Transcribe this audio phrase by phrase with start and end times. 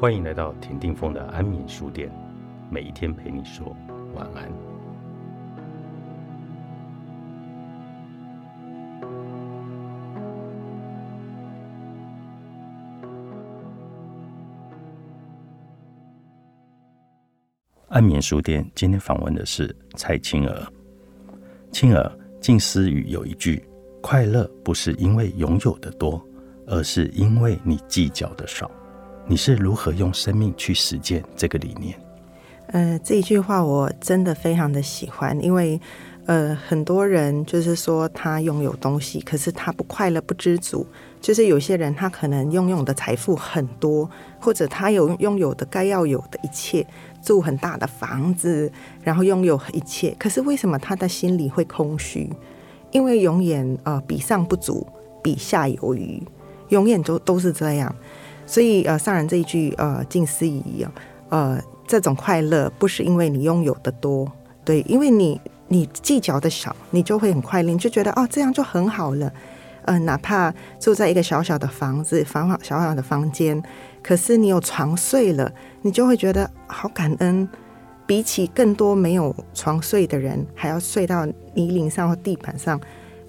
[0.00, 2.10] 欢迎来到田定峰的安眠书店，
[2.70, 3.76] 每一天陪你说
[4.14, 4.50] 晚安。
[17.90, 20.66] 安眠书店今天访问的是蔡青儿。
[21.70, 23.62] 青儿，近思语有一句：
[24.00, 26.26] 快乐不是因为拥有的多，
[26.66, 28.70] 而是因为你计较的少。
[29.30, 31.94] 你是如何用生命去实践这个理念？
[32.72, 35.80] 呃，这一句话我真的非常的喜欢，因为
[36.26, 40.84] 呃，很多人就是说他拥有东西，可是他不快乐、不知足。
[41.20, 46.84] 就是有些人他可能拥有的财富很多，或者他有拥有的该要有的一切，
[47.22, 52.28] 住很大的房子，然后拥有一切，可是为什么他的心里会空虚？
[52.90, 54.84] 因为永远呃比上不足，
[55.22, 56.20] 比下有余，
[56.70, 57.94] 永远都都是这样。
[58.50, 60.84] 所以呃，上人这一句呃，近思语
[61.28, 64.28] 呃，这种快乐不是因为你拥有的多，
[64.64, 69.32] 对，因为你你计较的少，你就会很快乐，你就觉得哦，这样就很好了。
[69.84, 73.62] 呃，哪怕住在一个小小的房子，房小小的房间，
[74.02, 77.48] 可是你有床睡了，你就会觉得好感恩。
[78.04, 82.80] 比起更多没有床睡的人，还要睡到泥泞上或地板上，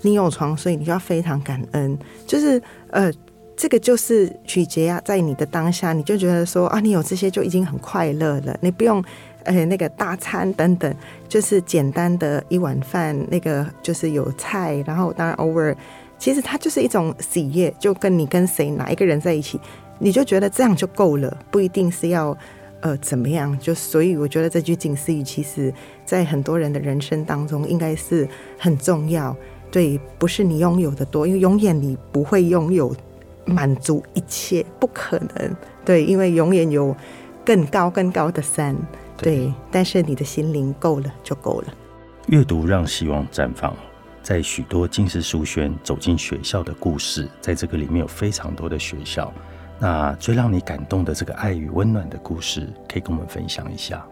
[0.00, 1.98] 你有床睡，你就要非常感恩。
[2.26, 3.12] 就是呃。
[3.60, 9.04] 这个就是取决啊，在你的当下，你就觉得说啊，你有这些就已经很快乐了，你不用
[9.44, 10.96] 呃那个大餐等等，
[11.28, 15.76] 就是简单的一碗饭，那个就是有菜，然后当然偶尔，
[16.18, 19.60] 其实它就是一种喜悦，就跟你跟谁哪一个人在一起，
[19.98, 22.34] 你就觉得这样就够了，不一定是要
[22.80, 25.70] 呃怎么样，就所以我觉得这句警示语，其实
[26.06, 28.26] 在很多人的人生当中应该是
[28.58, 29.36] 很重要，
[29.70, 32.96] 对，不是你拥有的多，因为永远你不会拥有。
[33.44, 36.94] 满足一切不可能，对，因为永远有
[37.44, 38.76] 更高更高的山，
[39.16, 39.52] 对。
[39.70, 41.74] 但是你的心灵够了就够了。
[42.26, 43.74] 阅读让希望绽放，
[44.22, 49.32] 在许多近视书轩走进学校的故事，在这个里面有非常多的学校。
[49.78, 54.06] 那最让你感动的这个爱与温暖的故事，可以跟我们分享一下。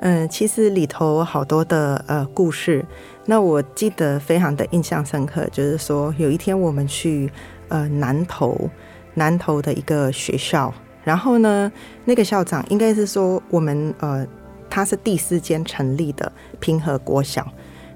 [0.00, 2.84] 嗯，其实里头好多的呃故事，
[3.24, 7.30] 那我记得非常的印象深刻，就是说有一天我们去。
[7.72, 8.68] 呃，南投
[9.14, 10.74] 南投的一个学校，
[11.04, 11.70] 然后呢，
[12.04, 14.26] 那个校长应该是说我们呃，
[14.68, 17.46] 他是第四间成立的平和国小，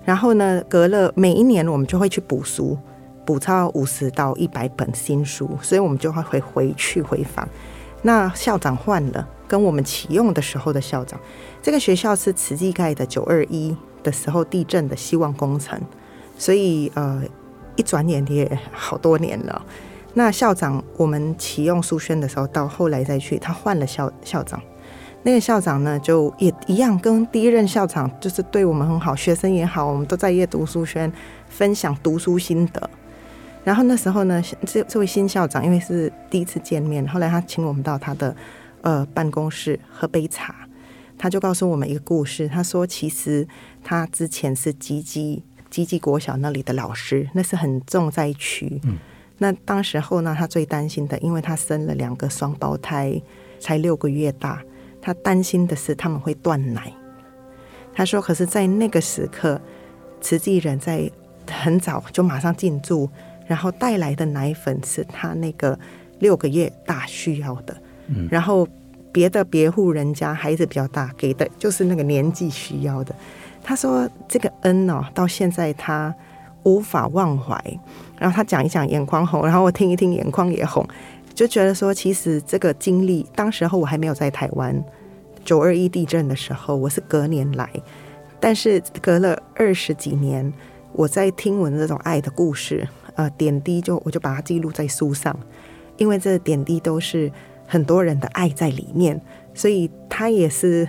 [0.05, 2.79] 然后呢，隔了每一年我们就会去补书，
[3.27, 7.49] 补超五十到一百本新书，所以我们就会回回去回访。
[8.03, 11.21] 那校长换了，跟我们启用的时候的校长，
[11.63, 15.81] 这个学校是慈济盖的九二一的时候地震的希望工程，
[16.37, 17.23] 所以呃。
[17.77, 19.67] 一转眼也好多年了。
[20.13, 24.63] 那校长，我们启用书轩的时候，到后来再去，他换了校校长。
[25.25, 31.13] 那个校长呢，就也一样，跟第一任校长就是对我们很好，学生也好，我们都在夜读书轩
[31.49, 32.89] 分享读书心得。
[33.65, 38.33] 然后那时候呢，这这位新校长因为是第一次见面，后来他请我们到他的
[38.85, 40.55] 呃办公室喝杯茶，
[41.17, 42.47] 他就告诉我们一个故事。
[42.47, 43.49] 他说，其实
[43.83, 48.79] 他之前是吉吉吉吉国小那里的老师，那是很重灾区。
[48.85, 48.99] 嗯，
[49.39, 53.21] 那当时候呢，他最担心的，因为他生了两个双胞胎，
[53.59, 54.63] 才六个月大，
[55.01, 56.93] 他担心的是他们会断奶。
[57.95, 59.61] 他说：“可是，在那个时刻，
[60.21, 61.11] 慈济人在
[61.49, 63.09] 很早就马上进驻，
[63.47, 65.79] 然后带来的奶粉是他那个
[66.19, 67.77] 六个月大需要的。
[68.31, 68.67] 然后
[69.13, 73.15] 别的别户人家孩子比较大，给的就是那个年纪需要的。”
[73.63, 76.15] 他说：“这个恩哦，到现在他
[76.65, 77.59] 无法忘怀。
[78.19, 80.87] 然后他讲一讲，眼眶红；然后我听一听，眼眶也红，
[81.35, 84.85] 就觉得说，其实这个经历，当时候我还没有在台湾
[85.45, 87.69] 九二一地震的时候，我是隔年来，
[88.39, 90.53] 但是隔了二十几年，
[90.93, 95.35] 我在听闻这种爱的故事，呃，点滴就我就把它记录在书上，
[95.97, 97.33] 因为这点滴都是
[97.67, 99.21] 很多人的爱在里面，
[99.55, 100.89] 所以他也是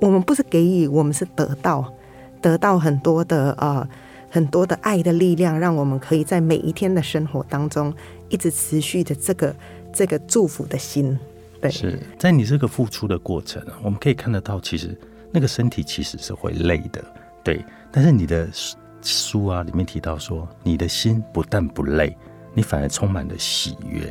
[0.00, 1.92] 我们不是给予，我们是得到。”
[2.40, 3.84] 得到很多的呃
[4.30, 7.92] 很多的爱的力量，让我们可以在每一天的生活当中
[8.28, 9.56] 一直持续的这个
[9.92, 11.18] 这个祝福的心。
[11.60, 14.96] 对，是在你这个付出的过程，我们可以看得到，其实
[15.32, 17.04] 那个身体其实是会累的，
[17.42, 17.60] 对。
[17.90, 18.48] 但是你的
[19.02, 22.16] 书啊里面提到说，你的心不但不累，
[22.54, 24.08] 你反而充满了喜悦。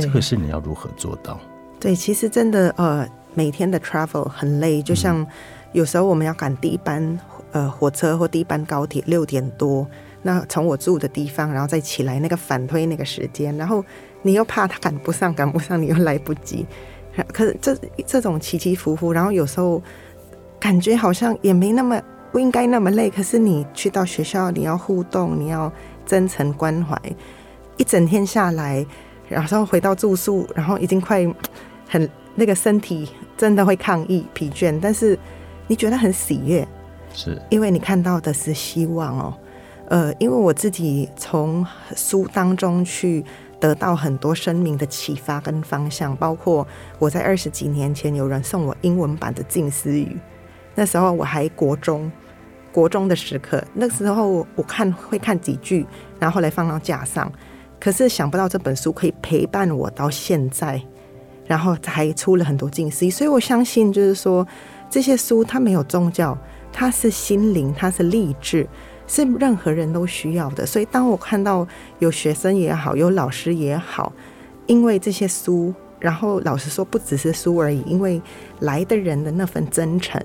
[0.00, 1.38] 对，这个是你要如何做到？
[1.80, 5.26] 对，其实真的呃每天的 travel 很累，就像
[5.72, 7.18] 有时候我们要赶第一班。
[7.52, 9.86] 呃，火车或第一班高铁六点多，
[10.20, 13.82] 那从我住的地方，然后再起来那个反推那个时间，然后
[14.20, 16.66] 你又怕他赶不上，赶不上你又来不及，
[17.32, 19.80] 可是这这种起起伏伏，然后有时候
[20.60, 21.98] 感觉好像也没那么
[22.30, 23.08] 不应该那么累。
[23.08, 25.72] 可是你去到学校，你要互动，你要
[26.04, 27.00] 真诚关怀，
[27.78, 28.84] 一整天下来，
[29.28, 31.26] 然后回到住宿，然后已经快
[31.88, 35.18] 很那个身体真的会抗议疲倦，但是
[35.66, 36.66] 你觉得很喜悦，
[37.12, 39.34] 是因为你看到的是希望哦。
[39.88, 43.24] 呃，因为我自己从书当中去。
[43.58, 46.64] 得到很多生命的启发跟方向，包括
[46.98, 50.04] 我在二十几年前有人送我英文版的《近思语》，
[50.74, 52.12] 那时候我还国中，
[52.70, 55.86] 国中的时刻，那时候我看会看几句，
[56.20, 57.32] 然后后来放到架上，
[57.78, 60.80] 可是想不到这本书可以陪伴我到现在，
[61.46, 64.46] 然后还出了很多近思，所以我相信就是说
[64.90, 66.36] 这些书它没有宗教，
[66.72, 68.66] 它是心灵，它是励志。
[69.08, 71.64] 是任何人都需要的，所以当我看到
[72.00, 74.12] 有学生也好，有老师也好，
[74.66, 78.20] 因为这些书，然后老实说，不只是书而已，因为
[78.58, 80.20] 来的人的那份真诚，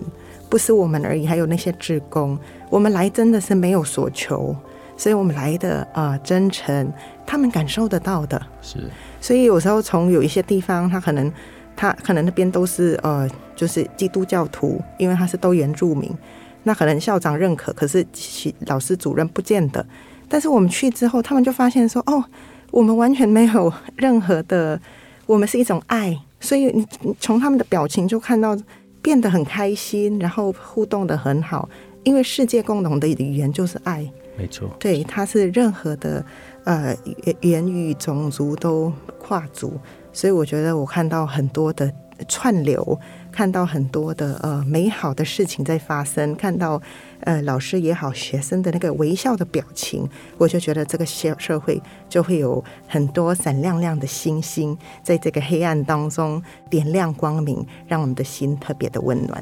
[0.50, 2.36] 不是我们而已，还有那些职工，
[2.71, 4.56] 我们来真的是没有所求，
[5.01, 6.94] 所以我们来的啊真诚，
[7.25, 8.88] 他们感受得到的，是，
[9.19, 11.33] 所以有时候从有一些地方，他可能
[11.75, 16.15] 他可能那边都是呃，就是基督教徒，因为他是都原住民。
[16.62, 19.83] 那可能校长认可，可是其老师主任不见得。
[20.30, 22.24] 但是我们去之后，他们就发现说：“哦，
[22.69, 24.80] 我们完全没有任何的，
[25.25, 26.86] 我们是一种爱。”所以你
[27.19, 28.56] 从他们的表情就看到
[29.01, 31.68] 变得很开心，然后互动的很好。
[32.03, 34.07] 因为世界共同的语言就是爱，
[34.38, 34.69] 没错。
[34.80, 36.25] 对，它是任何的
[36.63, 36.95] 呃
[37.42, 39.80] 言语种族都跨足，
[40.12, 41.92] 所以我觉得我看到很多的
[42.28, 43.00] 串流。
[43.31, 46.81] 看到很多的呃美好的事情在发生，看到
[47.22, 50.06] 呃老师也好，学生的那个微笑的表情，
[50.38, 59.42] 我就觉得这个社社会就会有很多闪亮亮的星星，在这个黑暗当中点亮光明，让我们的心特别的温暖。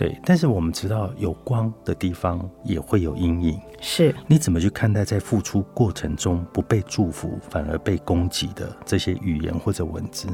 [0.00, 3.60] 对，但是我们知道有光的地方也会有阴影。
[3.82, 10.26] 是，你怎么去看待在付出过程中不被祝福，反而被攻击的这些语言或者文字？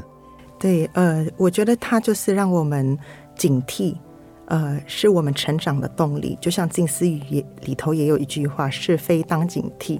[0.57, 2.97] 对，呃，我觉得它就是让我们
[3.35, 3.93] 警惕，
[4.45, 6.37] 呃，是我们成长的动力。
[6.39, 9.99] 就像《近思语》也里头也有一句话：“是非当警惕。”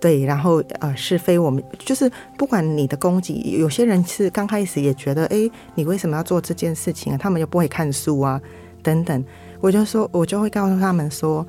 [0.00, 7.16] 对，然后呃，是非我们就是不管你的攻击，有些人是刚开始也觉得，哎，你为什么要做这件事情啊？
[7.16, 8.40] 他们又不会看书啊，
[8.84, 9.24] 等等。
[9.60, 11.44] 我就说，我就会告诉他们说，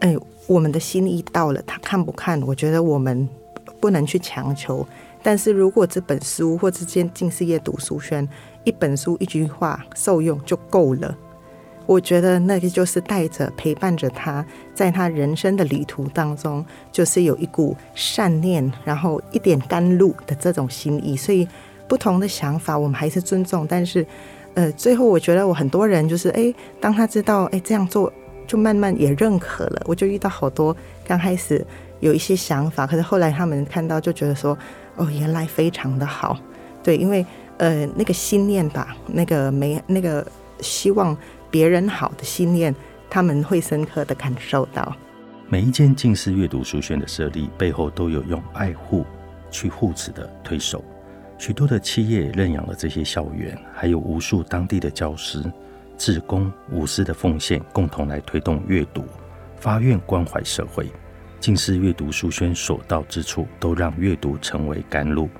[0.00, 0.14] 哎，
[0.46, 2.38] 我们的心意到了，他看不看？
[2.42, 3.26] 我觉得我们
[3.80, 4.86] 不能去强求。
[5.22, 8.26] 但是如果这本书或这间近视业读书圈
[8.64, 11.16] 一本书一句话受用就够了，
[11.86, 14.44] 我觉得那个就是带着陪伴着他，
[14.74, 21.16] 在他人生的旅途当中，就是有一股善念，然后一点甘露的这种心意。
[21.16, 21.46] 所以
[21.86, 24.06] 不同的想法我们还是尊重，但是
[24.54, 28.12] 呃，最后我觉得我很多人就是哎，当他知道哎这样做，
[28.46, 29.82] 就慢慢也认可了。
[29.86, 31.64] 我就遇到好多刚开始
[32.00, 34.56] 有一些想法，可是后来他们看到就觉得说。
[34.96, 36.36] 哦，原来非常的好，
[36.82, 37.24] 对，因为
[37.56, 40.26] 呃，那个心念吧，那个没那个
[40.60, 41.16] 希望
[41.50, 42.74] 别人好的心念，
[43.08, 44.94] 他们会深刻的感受到。
[45.48, 49.06] 每一间近视阅读书轩的设立背后，都有用爱护
[49.50, 50.84] 去护持的推手。
[51.40, 55.42] 许多的企业认养了这些校园，还有无数当地的教师、
[55.96, 59.06] 志工无私的奉献，共同来推动阅读，
[59.56, 60.92] 发愿关怀社会。
[61.40, 65.30] 近视阅读书轩所到之处，都让阅读成为甘露。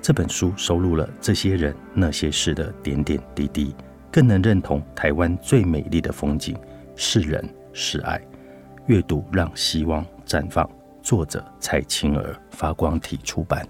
[0.00, 3.74] 这本书收录了这些人那些事的点点滴滴，
[4.12, 6.56] 更能认同台湾最美丽的风景
[6.94, 8.22] 是人是爱。
[8.86, 10.70] 阅读让希望绽放。
[11.02, 13.68] 作者蔡青儿，发光体出版。